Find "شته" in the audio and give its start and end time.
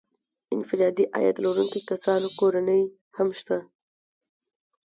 3.39-3.57